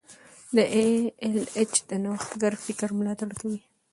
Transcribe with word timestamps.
ای 0.75 0.89
ایل 1.23 1.39
ایچ 1.57 1.73
د 1.89 1.91
نوښتګر 2.03 2.53
فکر 2.65 2.89
ملاتړ 2.99 3.29
کوي. 3.39 3.59